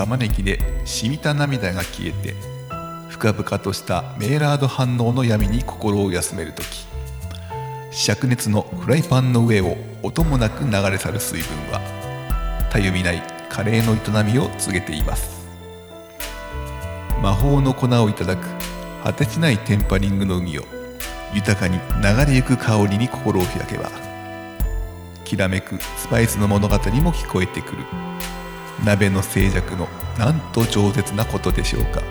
[0.00, 2.34] 玉ねぎで染みた涙が消えて
[3.10, 6.86] 深々としたメーラード反応の闇に心を休める時
[7.92, 11.82] 灼熱のフライパンの上を音もなく流れ去る水分は
[12.72, 15.46] たゆみないカレーの営みを告げています。
[17.20, 18.46] 魔法の粉をいただく
[19.04, 20.62] 果てしないテンパリングの海を
[21.34, 23.90] 豊かに流れゆく香りに心を開けば
[25.26, 27.84] きらめくスパイスの物語も聞こえてくる。
[28.84, 32.02] 鍋の静寂のなんと饒舌なことでしょうか。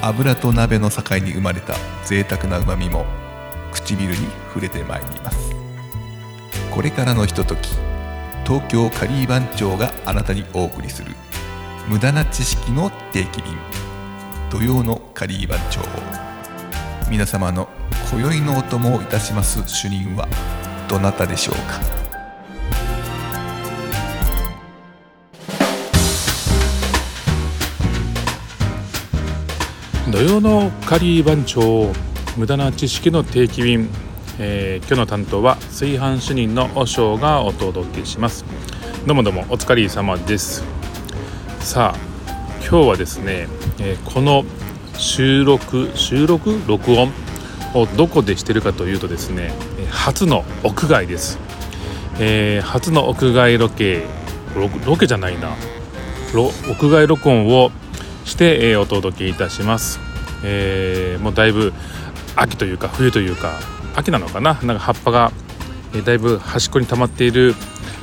[0.00, 1.74] 油と鍋の境に生まれた
[2.04, 3.06] 贅沢なうまみも
[3.72, 4.16] 唇に
[4.48, 5.54] 触れてまいります。
[6.70, 7.68] これからのひととき
[8.44, 11.12] 東京カリー番長があなたにお送りする
[11.88, 13.56] 無駄な知識の定期便
[14.50, 15.80] 土曜のカリー番長
[17.10, 17.68] 皆様の
[18.10, 20.26] 今宵のお供をいたします主任は
[20.88, 22.01] どなたでしょうか。
[30.12, 31.90] 土曜のカリー番長
[32.36, 33.88] 無駄な知識の定期便、
[34.38, 38.44] えー、今日の担当は炊飯主任の和尚がお届けします。
[39.06, 40.64] どうもどうもお疲れ様です。
[41.60, 41.98] さあ
[42.60, 43.48] 今日はですね、
[43.80, 44.44] えー、この
[44.98, 46.60] 収録収録？
[46.66, 47.10] 録音？
[47.72, 49.50] をどこでしてるかというとですね
[49.90, 51.38] 初の屋外です、
[52.20, 54.04] えー、初の屋外ロケ。
[54.84, 55.56] ロケじゃないな。
[56.34, 57.70] 屋外録音を
[58.24, 60.00] して、え、お届けいたします、
[60.44, 61.72] えー、もうだいぶ
[62.36, 63.58] 秋というか冬というか
[63.94, 64.54] 秋なのかな？
[64.62, 65.32] なんか葉っぱが、
[65.94, 67.54] え、だいぶ端っこに溜まっている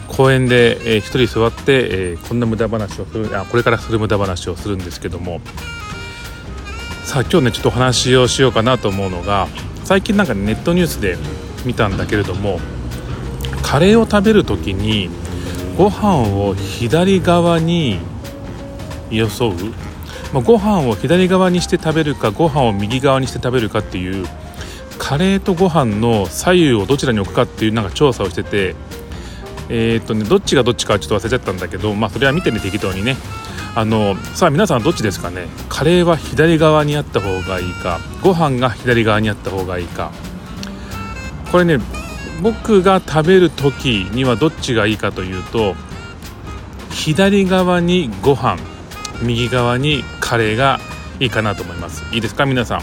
[0.07, 5.41] 公園で、えー、人座って、えー、こんな無駄話をするあこれからする無駄話をするんですけども。
[7.05, 9.47] さあ今日ねちょっとお話をしようかなと思うのが
[9.83, 11.17] 最近なんかネットニュースで
[11.65, 12.59] 見たんだけれども
[13.63, 15.09] カレーを食べる時に
[15.75, 17.99] ご飯を左側に
[19.09, 19.53] よそう
[20.33, 24.27] まあ、ご飯を左側にして食べるかご飯を右側にして食べるかっていう
[24.97, 28.75] カレーとご飯の左右をどちらに置くかっていうなんか調査をしてて
[29.69, 33.15] えー、っとねどっちがどっちかちょっと忘れちゃったんだけどまあそれは見てね適当にね。
[33.75, 35.47] あのさあ皆さんどっちですかね。
[35.69, 40.11] カレーは左側にあった方がいいかご飯が左側にあった方がいいか。
[41.51, 41.79] これね
[42.41, 45.75] 僕が食べる時にはどっちがいいかというと
[46.91, 48.57] 左側にご飯
[49.21, 50.79] 右側にカレーが
[51.19, 52.03] いいかなと思います。
[52.13, 52.45] いいですか？
[52.45, 52.81] 皆さん。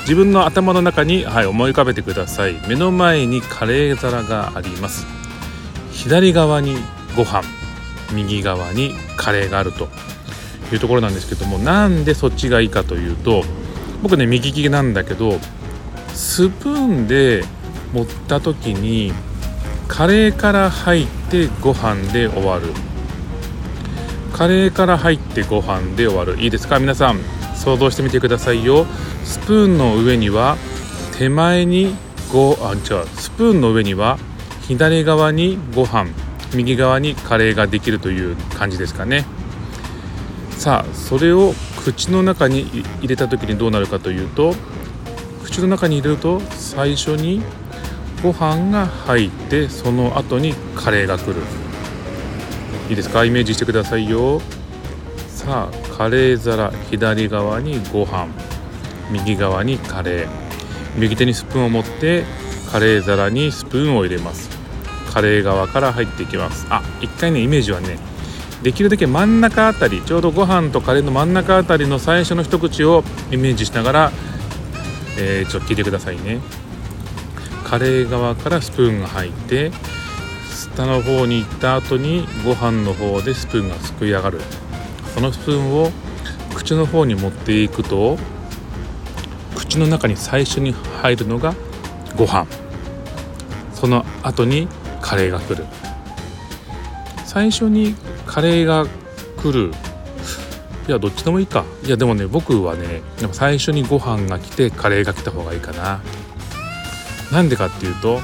[0.00, 2.54] 自分の頭の中に、はい、思い浮かべてください。
[2.68, 5.04] 目の前にカレー皿があります。
[5.92, 6.76] 左側に
[7.14, 7.42] ご飯。
[8.14, 9.88] 右側にカレーがあると。
[10.72, 13.42] いうところなんですけどもなんでそっちがいいかというと
[14.02, 15.40] 僕ね右利きなんだけど
[16.14, 17.42] スプーンで
[17.92, 19.12] 持った時に
[19.88, 22.72] カレーから入ってご飯で終わる。
[24.40, 26.40] カレーから入ってご飯で終わる。
[26.40, 26.78] いいですか？
[26.78, 27.20] 皆さん
[27.54, 28.86] 想像してみてくださいよ。
[29.22, 30.56] スプーンの上には
[31.18, 31.94] 手前に
[32.32, 33.06] ごあ違う。
[33.08, 34.18] スプーンの上には
[34.62, 36.06] 左側にご飯
[36.54, 39.26] 右側にカレーができるという感じですかね。
[40.52, 41.52] さあそれを
[41.84, 42.62] 口の中に
[43.02, 44.54] 入れた時にどうなるかというと
[45.44, 47.42] 口の中に入れると最初に
[48.22, 51.42] ご飯が入ってその後にカレーが来る。
[52.90, 53.24] いいですか？
[53.24, 54.40] イメージしてくださいよ。
[55.28, 58.26] さあカレー皿左側にご飯
[59.12, 60.28] 右側にカレー。
[60.96, 62.24] 右手にスプーンを持って
[62.72, 64.50] カレー皿にスプーンを入れます。
[65.12, 66.66] カレー側から入っていきます。
[66.68, 67.96] あ一回ねイメージはね
[68.64, 74.12] できるだけ真ん中あたりちょうどご飯とカレーの真ん中あたりの最初の一口をイメージしながら、
[75.16, 76.40] えー、ちょっと聞いてくださいね。
[77.62, 79.70] カレー側からスプーンが入って
[80.74, 84.40] 下の方に行った後にご飯の方でスプーンがすくい上がる。
[85.14, 85.90] そのスプーンを
[86.54, 88.18] 口の方に持っていくと
[89.56, 91.54] 口の中に最初に入るのが
[92.16, 92.46] ご飯。
[93.74, 94.68] その後に
[95.00, 95.64] カレーが来る。
[97.24, 97.94] 最初に
[98.26, 98.86] カレーが
[99.42, 99.72] 来る。
[100.88, 101.64] いやどっちでもいいか。
[101.84, 106.00] いやでもね僕はねでも最初にご飯が来てカレーが来た方がいいかな。
[107.32, 108.20] なんでかっていうと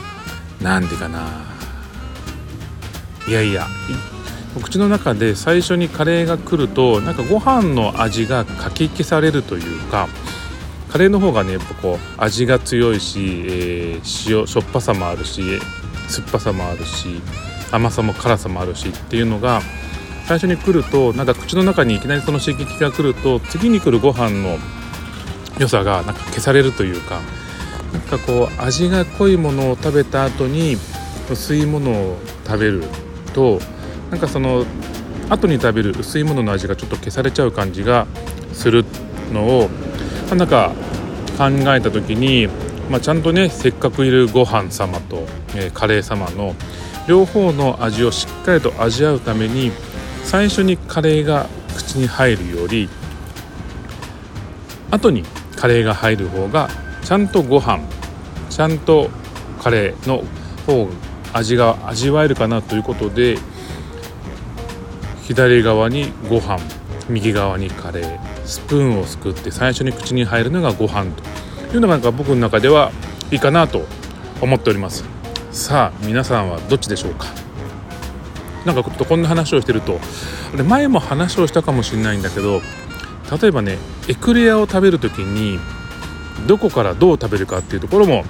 [0.61, 1.56] なんでかな。
[3.29, 3.67] いやいや。
[4.61, 10.09] 口の中で最初にカレーが来るとなんかご飯の味がかき消されるというか
[10.89, 15.43] カレーの方がねやっぱこう味が強いし、えー、塩しょっぱさもあるし
[16.09, 17.21] 酸っぱさもあるし
[17.71, 19.61] 甘さも辛さもあるしっていうのが
[20.27, 24.59] 最初に来るとなんか口の中にいきなりその刺激が来ると次に来るご飯の
[25.59, 27.21] 良さがなんか消されるというか
[27.93, 30.77] なんかこう味が濃いものを食べた後に
[31.31, 33.06] 薄いものを食べる。
[33.37, 33.61] と
[34.11, 34.65] なんかその
[35.29, 38.07] 後に食べる薄いものの味がちょっと消されちゃう感じが
[38.55, 38.85] する
[39.33, 39.69] のを
[40.35, 40.73] なんか
[41.37, 41.45] 考
[41.75, 42.49] えた時に、
[42.91, 46.55] まあ、ちゃんとねせっかくいるご飯様と、えー、カレー様の
[47.07, 49.71] 両方の味をしっかりと味わうために
[50.25, 51.47] 最初にカレーが
[51.77, 52.89] 口に入るより
[54.91, 55.25] 後に
[55.57, 56.69] カレーが入る方が
[57.05, 57.81] ちゃんとご飯
[58.51, 59.11] ちゃんと
[59.63, 60.25] カレーの
[60.67, 60.89] 方
[61.37, 63.39] 味が味わえるかなということで
[65.25, 66.59] 左側にご飯
[67.09, 71.23] 右側にカレースプーンをすくって最初に口に入るのがご飯と。
[71.75, 72.93] いうのがなんか僕の中では
[73.31, 73.85] いいかなと
[74.41, 75.05] 思っております。
[75.51, 77.27] さあ皆さんはどっちでしょうか？
[78.65, 79.99] なんかちょっとこんな話をしてると
[80.65, 82.61] 前も話をしたかもしれないんだけど
[83.41, 83.79] 例えばね
[84.09, 85.59] エクレアを食べる時に
[86.47, 88.25] どこからどう食べるかっていうところも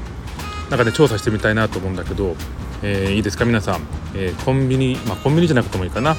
[0.70, 2.36] なんかね調査してみたいなと思うんだけど、
[2.82, 3.80] えー、いいですか皆さん、
[4.14, 6.16] えー、コンビニまあコンビニじゃなくてもいいかな。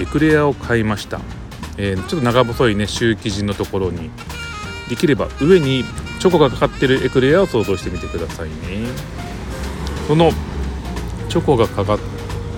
[0.00, 1.20] エクレアを買いました、
[1.76, 4.10] えー、ちょっと長細いねシュー生地のところに。
[4.88, 5.84] できれば上に
[6.18, 8.54] チョコがかかってるエクレアを想像してみてくださいね。
[10.08, 10.32] その
[11.28, 11.98] チョコがかかっ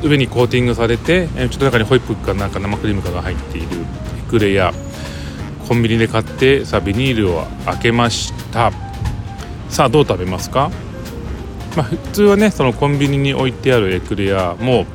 [0.02, 3.68] 上にコーティングされて、ちょっと中にホイップかなんか生クリームかが入っている
[4.26, 4.72] エクレア。
[5.68, 8.72] コンビニで買ってさあビニールを開けました。
[9.68, 10.70] さあどう食べますか？
[11.76, 14.86] まあ、普通はねそのコンビニに置いてあるエクレアも、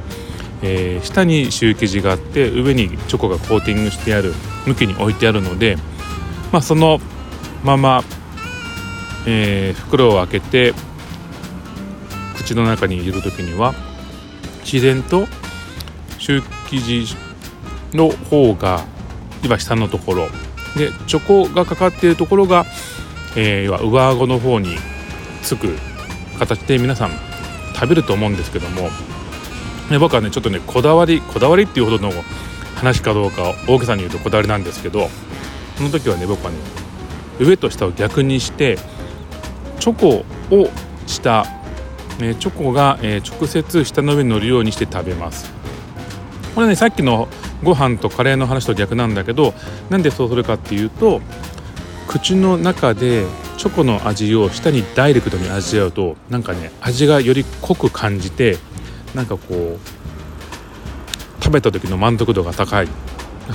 [0.62, 4.34] えー、下にシュー生地があって上にチョコがコーティングしてある
[4.66, 5.78] 向きに置いてあるので、
[6.52, 7.00] まあ、その
[7.64, 8.04] まま、
[9.26, 10.74] えー、袋を開けて
[12.36, 13.74] 口の中に入れる時には
[14.62, 15.26] 自然と
[16.20, 17.16] シュー生地
[17.94, 18.86] の方が
[19.44, 20.28] 今下のところ
[20.76, 22.66] でチョコがかかっているところが、
[23.36, 24.78] えー、要は上顎の方に
[25.42, 25.76] つく
[26.38, 27.12] 形で皆さん
[27.74, 28.90] 食べると思うんですけども、
[29.90, 32.12] ね、僕はねちょっとねこだわりこだわりっていうほどの
[32.76, 35.10] 話かどうか大げさに言うとこだわりなんですけど
[35.78, 36.58] その時はね僕はね
[37.40, 38.78] 上と下を逆にして
[39.80, 40.70] チョコを
[41.06, 41.46] 下、
[42.20, 45.54] えチョコが、え直接下の上に乗るようにして食べます。
[46.56, 47.28] これねさっきの
[47.64, 49.54] ご飯とカレーの話と逆なんだけど
[49.90, 51.22] なんでそうするかっていうと
[52.08, 53.26] 口の中で
[53.58, 58.58] チョコの味を舌にダイレクトに味わうとなんかね味がより濃く感じて
[59.14, 62.88] なんかこう食べた時の満足度が高い。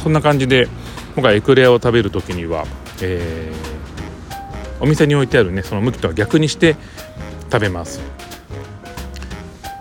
[0.03, 0.69] そんな感じで
[1.17, 2.65] 僕はエクレアを食べる時には、
[3.03, 6.77] えー、お店に置いてあるねその向きとは逆にして
[7.51, 8.01] 食べます。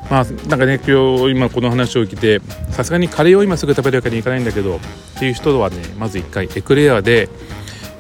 [0.10, 2.42] まあなんかね今日今この話を聞いて
[2.72, 4.80] さすがにカレーを今すぐ食べるわけにいかないんだけどっ
[5.18, 7.30] ていう人はねまず一回エクレアで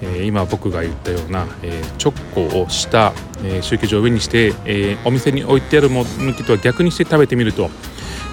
[0.01, 3.13] え、今僕が言ったような、えー、チョコをした、
[3.44, 7.69] えー、シュー生地を上にして、えお店に置いてあるも向きとは逆にして食べてみると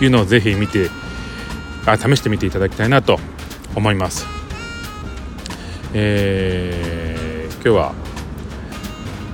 [0.00, 0.88] いうのをぜひ見て
[1.86, 3.18] あ試してみていただきたいなと
[3.74, 4.26] 思います。
[5.94, 7.94] え今日は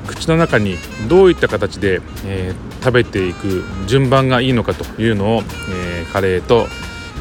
[0.06, 0.76] 口の中に
[1.08, 6.66] どういった形で、え食べていく順番がいいのかというのを、えカレーと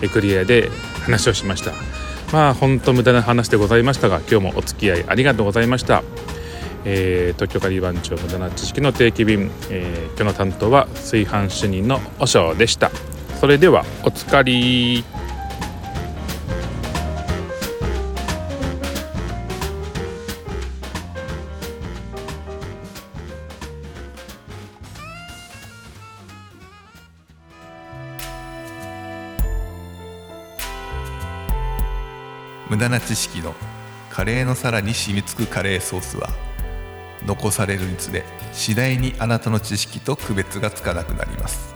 [0.01, 0.69] エクリアで
[1.03, 1.92] 話をしました。
[2.33, 6.03] まあ本当無駄な話でございましたが今日もお付き合いありがとうございました、
[6.83, 12.89] えー、東京カリー番長無駄な知識の定期便、えー、今日の担当は炊飯主任の和尚でした。
[13.39, 15.03] それではおつかり。
[32.69, 33.53] 無駄な知識の
[34.09, 36.29] カレーの皿に染みつくカレーソースは
[37.25, 41.75] 残されるにつれ次第にあなたの知識と区別がつかなくなります。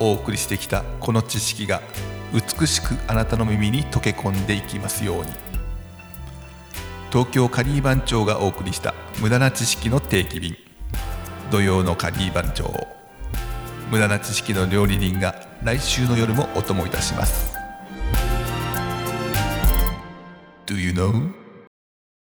[0.00, 1.82] お送りしてきたこの知識が
[2.32, 5.30] 美しくあなたの耳に溶け込んでいきますように。
[7.10, 10.56] 東京カリー番長がお送りした無駄な知識の定期便。
[11.50, 12.86] 土曜のカリー番長
[13.90, 15.34] 無駄な知識の料理人が
[15.64, 17.57] 来週の夜もお供いたします。
[20.68, 21.32] Do you know?